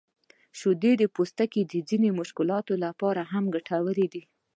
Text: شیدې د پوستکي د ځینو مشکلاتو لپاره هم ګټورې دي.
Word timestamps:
شیدې 0.59 0.91
د 0.97 1.03
پوستکي 1.15 1.61
د 1.67 1.73
ځینو 1.89 2.09
مشکلاتو 2.19 2.73
لپاره 2.85 3.21
هم 3.31 3.43
ګټورې 3.55 4.07
دي. 4.13 4.23